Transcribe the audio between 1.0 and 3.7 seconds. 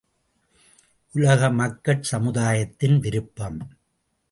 உலக மக்கட் சமுதாயத்தின் விருப்பம்.